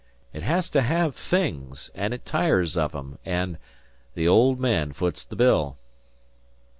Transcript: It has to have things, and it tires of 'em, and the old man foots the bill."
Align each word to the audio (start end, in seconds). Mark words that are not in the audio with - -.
It 0.33 0.41
has 0.41 0.67
to 0.71 0.81
have 0.81 1.15
things, 1.15 1.91
and 1.93 2.11
it 2.11 2.25
tires 2.25 2.75
of 2.75 2.95
'em, 2.95 3.19
and 3.23 3.59
the 4.15 4.27
old 4.27 4.59
man 4.59 4.93
foots 4.93 5.23
the 5.23 5.35
bill." 5.35 5.77